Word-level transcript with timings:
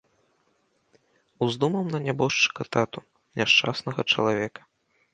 Уздумаў 1.47 1.83
на 1.93 1.99
нябожчыка 2.07 2.69
тату, 2.79 2.99
няшчаснага 3.41 4.11
чалавека. 4.13 4.61